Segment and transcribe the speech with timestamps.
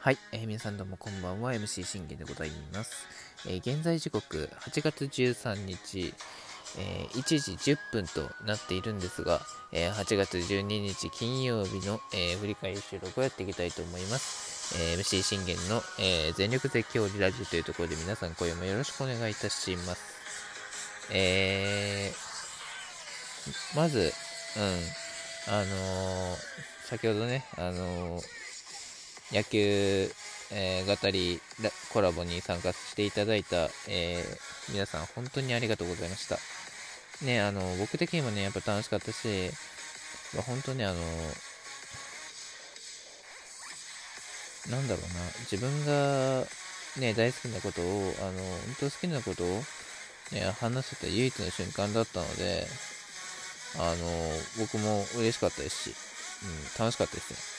[0.00, 3.06] はい、えー、皆さんどうもこんばんは MC 信玄でございます、
[3.48, 6.12] えー、現在時刻8月13日、
[6.78, 9.40] えー、1時10分となっているんですが、
[9.72, 20.20] えー、8月12日金曜日の、え、振り返り収録をやっていきたいと思います、え MC 信玄の、え全力絶叫リラジオというところで皆さん声もよろしくお願いいたします。
[21.10, 22.12] え
[23.74, 24.12] まず、
[24.58, 26.36] うん、あの
[26.84, 28.20] 先ほどね、あの
[29.32, 30.10] 野球、
[30.50, 31.40] えー、語り
[31.92, 36.38] コラボに参加していただいた、えー、皆さん本当にありがとうございました。
[37.24, 39.50] ね、あの、僕的にもね、やっぱ楽しかったし、
[40.46, 41.00] 本当にあの、
[44.70, 46.46] なんだろうな、自分が
[46.96, 49.64] ね、大好きなことを、あの、本当好きなことを、
[50.32, 52.66] ね、話せた唯一の瞬間だったので、
[53.78, 53.96] あの、
[54.58, 55.96] 僕も嬉しかったですし、
[56.42, 57.57] うん、楽しかったですね。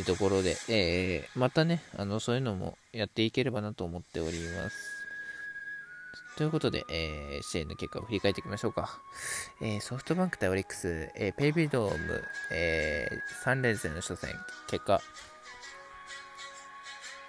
[0.00, 4.76] ってところで、えー、またね、あの、そういうのもやっていければなと思っております。
[6.36, 8.98] ということで、えー、試合の結果を振り返っていきましょうか。
[9.62, 14.34] えー、ソフトバンク対オリックス、えー、ペイビードーム、えー、3連戦の初戦、
[14.66, 15.00] 結果、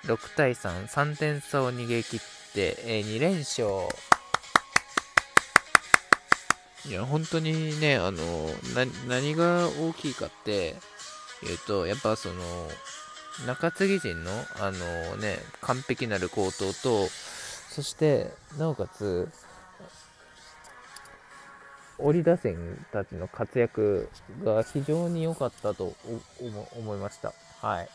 [0.05, 2.19] 6対3、3点差を逃げ切っ
[2.55, 3.67] て、えー、2連勝。
[6.87, 8.17] いや、本当にね、あの、
[8.73, 10.75] な何が大きいかって、
[11.43, 12.69] 言うと、やっぱその、
[13.45, 17.07] 中継ぎ陣の、あのね、完璧なる高騰と、
[17.69, 19.29] そして、なおかつ、
[21.97, 24.09] 折り打線たちの活躍
[24.43, 25.93] が非常に良かったと
[26.77, 27.33] 思いました。
[27.61, 27.89] はい。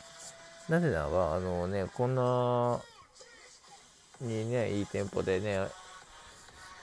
[0.69, 2.81] なぜならば、あのね、こんな
[4.21, 5.67] にね、いいテンポでね、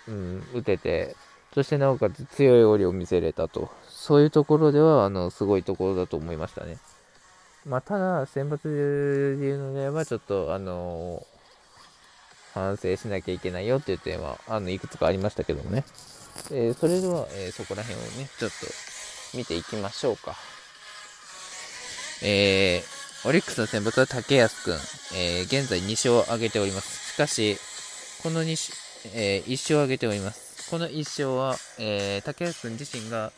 [0.07, 1.15] うん、打てて、
[1.53, 3.69] そしてなおかつ強い折りを見せれたと。
[3.87, 6.77] そういうところでは、あの、すごいところだと思いましたね。
[7.65, 11.25] まあ、ただ、選抜で言うのであれば、ちょっと、あの
[12.53, 15.83] 反省しなきゃいけないよっていう点は、あの、いくつかありましたけどもね。
[16.51, 20.35] えー、それでは、えー、そこら辺をね、ちょっと見ていきましょうか。
[22.23, 24.73] えー、オリックスの選抜は竹安くん、
[25.15, 27.13] え、現在2勝を挙げております。
[27.13, 27.57] しかし、
[28.23, 28.55] この2、
[29.13, 30.46] え、1勝を挙げております。
[30.69, 33.31] この1勝は、えー、竹安くん自身が、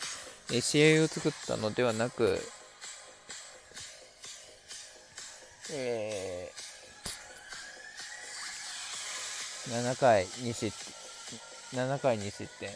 [0.52, 2.40] え試合を作ったのではなく、
[5.72, 10.72] えー、7回2失
[11.72, 12.72] 点7回2失点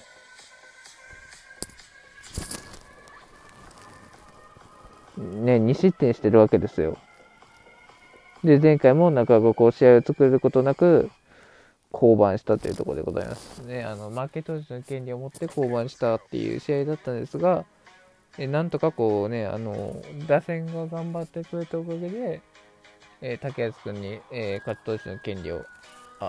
[5.17, 6.97] ね、2失点してるわけですよ。
[8.43, 11.09] で、前回もなかなかこう試合を作ることなく、
[11.93, 13.59] 降板したというところでございます。
[13.59, 17.65] ね、あの、負け投手の権利を持って降板したっていう試合だったんですが、
[18.39, 22.41] えなんとかこうね、あの、打線が頑張ってくれたおかげで、
[23.21, 25.63] えー、竹安君に、えー、勝ち投手の権利を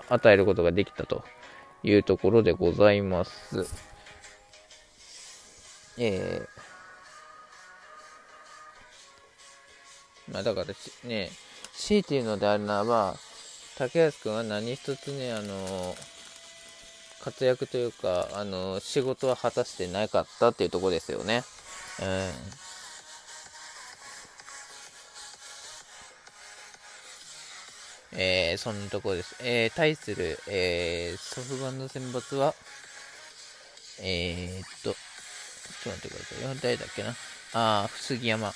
[0.07, 1.23] 与えることができたと
[1.81, 3.65] いうところでございます。
[5.97, 10.67] えー、まあだから
[11.09, 11.31] ね、
[11.73, 13.15] 強いて言うのであるならば、
[13.77, 15.95] 竹安君は何一つね、あの
[17.21, 21.43] 活躍というか、あの仕事は果たしてなかったっていうとこですよね。
[22.01, 22.65] うん。
[28.17, 29.35] えー、そんなとこです。
[29.41, 32.53] えー、対する、えー、ソフトバンの選抜は、
[34.01, 34.95] えー、っと、ちょっ
[35.83, 36.55] と待ってくださいよ。
[36.61, 37.13] 誰だっけな。
[37.53, 38.55] あー、杉山くん。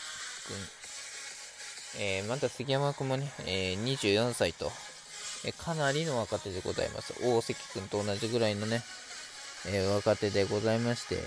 [2.00, 4.72] えー、また杉山くんもね、えー、24歳と、
[5.46, 7.14] えかなりの若手でございます。
[7.24, 8.82] 大関君と同じぐらいのね、
[9.68, 11.18] えー、若手でございまして、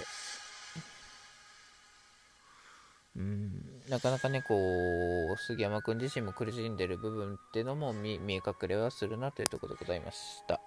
[3.16, 3.50] うん、
[3.88, 10.18] なかなかね、こう、杉山君自身も苦しんでる部分っていうのも見え隠れはするなというところでございまし
[10.48, 10.60] た。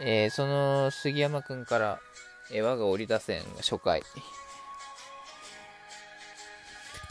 [0.00, 2.00] えー、その杉山君から、
[2.52, 4.02] えー、我が折り出せん初回、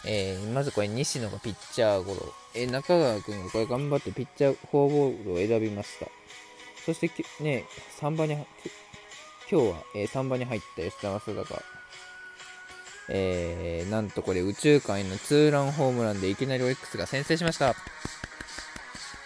[0.06, 6.08] えー、まずこれ西野がピッチャーゴロ、えー、中川君がこれ頑張ってピッチャーフォアボールを選びました。
[6.86, 7.10] そして
[7.42, 7.66] ね、
[8.02, 8.34] 3番に、
[9.50, 11.62] 今日は、えー、3番に入った吉田正尚。
[13.10, 17.76] えー、なんとこれ宇宙界のツーランホームランでいきなりオリックスが先制しました。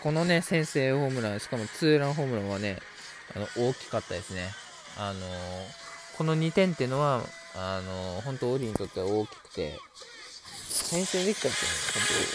[0.03, 2.77] このね、先制ホームラン、しかもツーランホームランはね、
[3.35, 4.49] あの大きかったですね。
[4.97, 5.19] あの、
[6.17, 7.23] この2点っていうのは、
[7.55, 9.79] あのー、本当、オリにとっては大きくて、
[10.69, 11.57] 先制できたって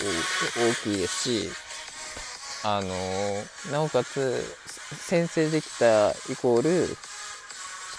[0.05, 0.25] いうのは
[0.55, 1.50] 本当大きいですし、
[2.64, 4.43] あのー、なおかつ、
[4.96, 6.96] 先制できたイコール、し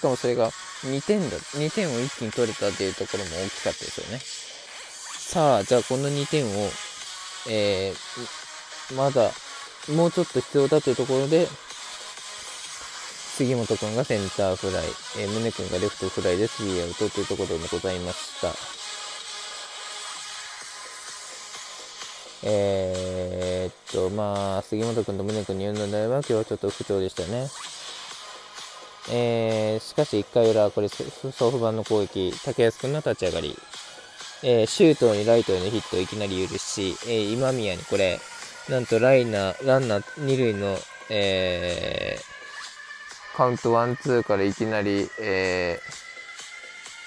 [0.02, 0.52] かもそれが
[0.84, 4.20] 2点だ、2点を一気に取れたっていうところも大きかったですよね。
[4.20, 6.50] さあ、じゃあこの2点を、
[7.50, 9.32] えー、まだ、
[9.94, 11.48] もうちょっと必要だというところで、
[13.36, 14.86] 杉本君がセンターフライ、
[15.18, 18.83] えー、宗君がレフトフライでスリーアウトというところでございました。
[22.46, 27.48] えー、っと、まあ、杉本君と宗君に言うのであれば、今日はちょっと不調でしたね。
[29.12, 33.58] えー、しかし1回裏、これ、ソフバンの攻撃、竹安君の立ち上がり、
[34.44, 38.20] えー、シュートにライトへのヒットをいきなり許し、えー、今宮にこれ、
[38.70, 40.78] なんとライナー、ランナー2塁の、
[41.10, 46.04] えー、カウントワン、ツーからいきなり、えー、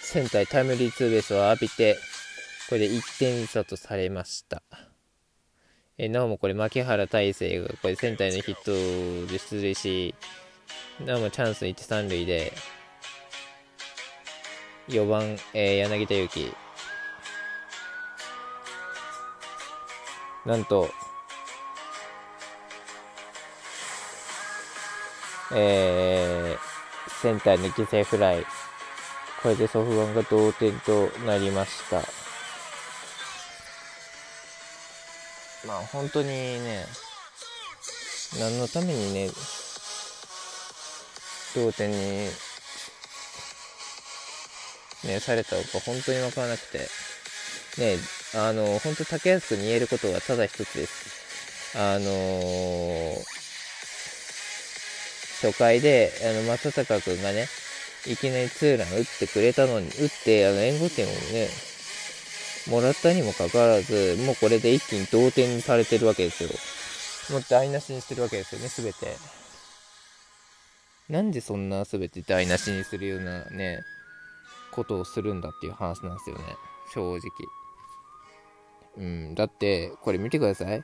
[0.02, 1.98] センタータイムリーツーベースを浴びて、
[2.68, 4.62] これで1点差とされました。
[5.98, 10.14] えなおもこれ、牧原大成がこれセンターのヒットで出塁し、
[11.02, 12.52] なおもチャンス1、3塁で、
[14.88, 16.52] 4番、え、柳田悠岐。
[20.44, 20.90] なんと、
[25.54, 28.44] えー、センターの犠牲フライ。
[29.42, 32.25] これでソフトバンが同点となりました。
[35.92, 36.84] 本当にね、
[38.38, 39.30] 何のためにね、
[41.54, 41.96] 同点に、
[45.04, 46.78] ね、されたのか本当に分からなくて、
[47.78, 47.96] ね、
[48.34, 51.76] あの、本当竹安君に言えることはただ一つです。
[51.78, 53.18] あのー、
[55.46, 57.48] 初回で、あの、正隆君がね、
[58.06, 61.48] いきなりツーラン打ってくれたのに、打って、あの、援護点をね、
[62.68, 66.50] もらったにもかかわらず、もうこれで一気に同点にされてるわけですよ。
[67.30, 69.16] もう台無しにしてるわけですよね、すべて。
[71.08, 73.84] なんでそんなすべて台無しにするようなね、
[74.72, 76.44] ことをするんだっていう話なんですよね、
[76.92, 77.20] 正直。
[78.98, 80.82] うん、だって、これ見てください。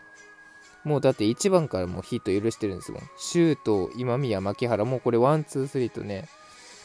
[0.84, 3.02] もうだって1番からもうヒット許してるんですもん。
[3.16, 6.28] シュート、今宮、牧原、もうこれ one, two, three とね、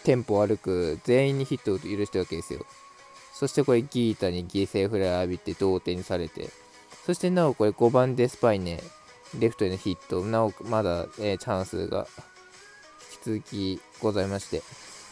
[0.03, 2.65] テンポ悪く、全員にヒットを許してるわけですよ。
[3.37, 6.49] そしてこれギータに犠牲フライを浴びて同点にされて、
[7.05, 8.81] そしてなおこれ5番デスパイネ、
[9.37, 12.07] レフトへのヒット、なおまだ、えー、チャンスが
[13.25, 14.63] 引き続きございまして、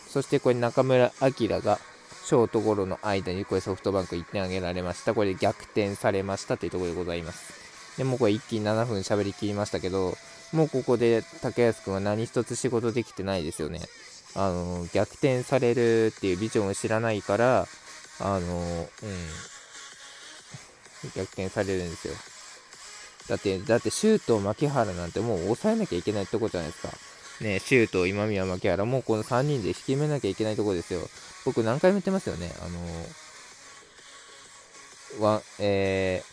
[0.07, 1.80] そしてこれ中村晃が
[2.25, 5.13] ショートゴロの間にこれソフトバンク1点挙げられました。
[5.13, 7.54] これで逆転されましたというところでございます。
[8.00, 10.16] でもうこれ一気に7分喋りきりましたけど、
[10.51, 13.81] もうここで竹安君は何一つ仕事できてないですよね。
[14.33, 17.68] あの、逆転されるっていうビジョンを知らないから、
[18.19, 19.17] あの、うん、
[21.15, 22.13] 逆転されるんですよ。
[23.29, 26.89] だって、だってシュート牧原なんてもう抑えなきゃいけないとこじゃないですか。
[27.41, 31.01] ね、シュート今宮牧原、もうこの3人で引きめなきゃいけないとこですよ。
[31.44, 32.51] 僕何回も言ってますよね。
[32.62, 32.67] あ
[35.19, 36.23] のわ、え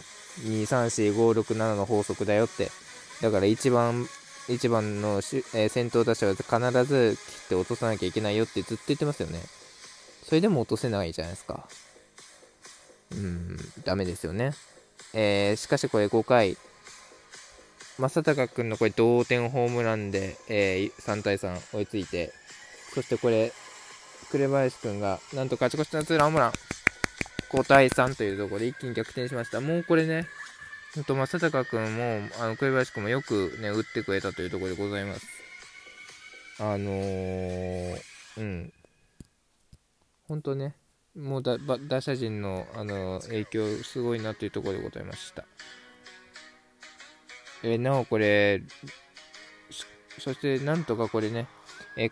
[0.40, 2.70] ー、2、3、4、5、6、7の法則だよって。
[3.20, 4.08] だから1番、
[4.48, 5.18] 1番の、
[5.54, 9.40] えー、先頭打者は必ず切って落とさなきゃいけないよってずっと言ってますよね。
[10.32, 11.68] それでも落とせないじゃないですか。
[13.10, 14.52] うん、ダメですよね。
[15.12, 16.56] えー、しかしこれ5回、
[17.98, 22.32] 正隆君のこれ同点ホームランで、えー、3対3追いついて、
[22.94, 23.52] そしてこれ、
[24.30, 26.52] 紅林君がなんと勝ち越しのツーランホームラン、
[27.50, 29.60] 5対3というところで一気に逆転しました。
[29.60, 30.26] もうこれね、
[30.94, 35.26] ほんと正隆君も、あの紅林君もよくね、打ってくれたというところでございます。
[36.58, 38.02] あのー、
[38.38, 38.72] うん。
[40.32, 40.74] 本当ね、
[41.14, 45.44] もうだ打者陣のあの影響すごいなというところでございました。
[47.62, 48.62] え、なおこれ、
[50.18, 51.48] そしてなんとかこれね、
[51.98, 52.10] え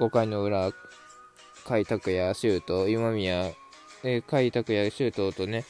[0.00, 3.52] 5回の裏、甲斐拓也、シュート、今宮、
[4.02, 5.64] えー、甲斐拓也、シュートとね、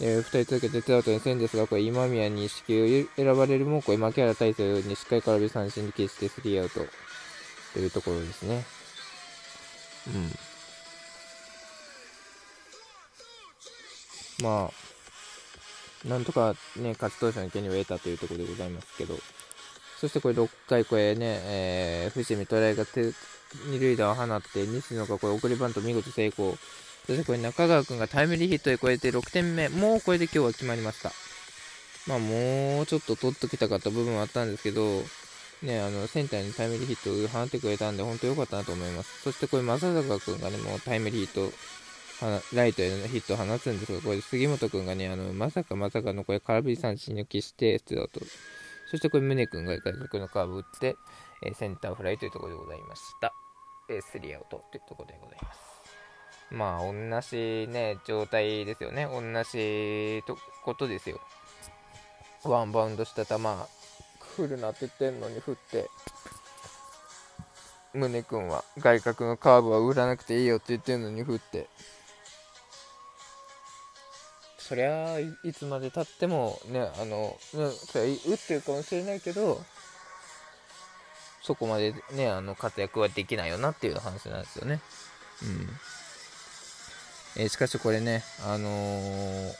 [0.00, 6.80] えー、2人続けてツアウトにせんですが、これ今宮に死球を選ばれるも、これ牧原大成にしっかり空振り三振に決してスリーアウト
[7.74, 8.64] というところですね。
[10.14, 10.49] うん。
[14.42, 14.70] ま
[16.04, 19.18] あ、なんとかね、勝ち投手の権利を得たというところでございますけど、
[20.00, 23.12] そしてこれ6回、これね、えー、伏見トライが手
[23.66, 26.56] 二塁打を放って、西野がこれ送りバント見事成功。
[27.06, 31.12] そしてこれ中川君がタイムリーヒットで超えて6点目、もうこれで今日は決まりました。
[32.06, 35.02] まあもうちょっと取っときたかった部分はあったんですけど、
[35.62, 39.22] ね、あの、センターにタイムリーヒットを放ってくれたんで、本当良かったなと思います。
[39.22, 41.52] そしてこれ、正坂君がね、もうタイムリーヒット
[42.54, 48.20] ライトへのヒットを放つんですが、これ杉本君がね、あの、まさかまさかのこれ空振り三振を消して、出場と。
[48.90, 50.96] そしてこれ、宗君が外角のカーブ打って、
[51.42, 53.32] えー、センターフライというところでございました。
[53.88, 55.60] えー、スリーアウトというところでございます。
[56.50, 59.06] まあ、同じね、状態ですよね。
[59.06, 61.20] 同じとことですよ。
[62.44, 63.36] ワンバウンドした球
[64.36, 65.90] 振るなって言ってんのに振って
[67.92, 71.68] 宗君は外角のカーブは売らなくていいよって言ってんのに振って
[74.70, 79.60] そりゃいつまでたってもねあの、ね、それ打ってるかもしれないけど
[81.42, 84.80] そこまでねあの活躍はできないよなっていう話なんですよね。
[85.42, 85.46] う
[87.40, 87.42] ん。
[87.42, 89.52] えー、しかしこれねあのー、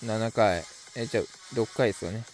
[0.00, 0.64] 7回。
[0.96, 1.24] えー、じゃあ
[1.56, 2.24] 6回ですよね。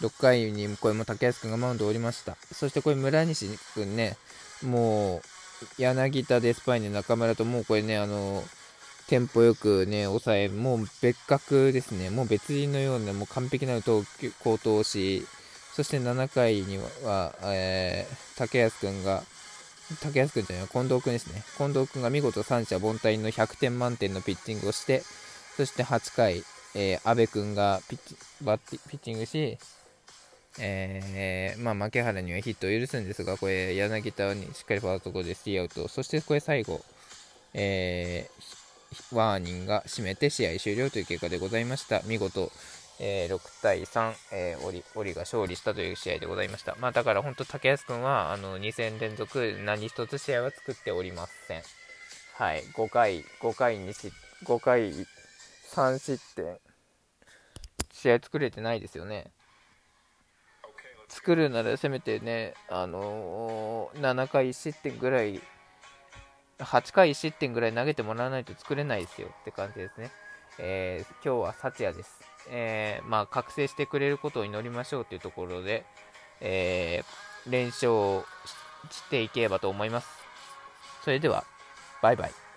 [0.00, 2.38] 6回にこれも竹安君がマウンドを降りました。
[2.50, 4.16] そしてこれ村西君ね
[4.62, 5.22] もう
[5.78, 8.44] 柳田、デスパイネ、中村と、もうこれね、あの、
[9.08, 12.10] テンポよくね、抑え、もう別格ですね。
[12.10, 15.26] もう別人のような、もう完璧な投球、好投し、
[15.74, 19.22] そして7回には、えー、竹安君が、
[20.02, 21.42] 竹安君じゃない、近藤君ですね。
[21.56, 25.02] 近藤君が見事三者凡退の100点満点のピッチングをして、
[25.56, 29.56] そして8回、えー、阿部君がピッチバッティピッチングし、
[30.60, 36.80] えー、まあ、牧原にはヒットを許すんですが、これ、柳田にしっかりファーストゴロでスリーアウト、そしてこれ最後、
[37.54, 42.02] えー、ワーニンが締めて試合終了という結果でございました。
[42.06, 42.50] 見事、
[43.00, 46.76] えー、6対3、えー、オリオリが勝利したという試合でございました。
[46.80, 51.62] まあ、だから本当、竹安君はあの2戦連続何一つ試合は作っておりません。
[52.34, 54.12] はい、5回、5回にし、
[54.44, 54.92] 5回
[55.72, 56.58] 3失点、
[57.92, 59.30] 試合作れてないですよね。
[61.08, 65.40] 作るならせめてね、あのー、7回1失点ぐらい、
[66.58, 70.10] 8回1失点ぐらい投げてもらわないと作れないですよって感じですね。
[70.58, 72.20] えー、今日は幸也です。
[72.50, 75.84] えー、まあ、覚醒してくれることを祈りましょうというところで、
[76.40, 78.24] えー、連勝
[78.90, 80.08] していければと思います。
[81.04, 81.44] それでは、
[82.02, 82.47] バイバイ。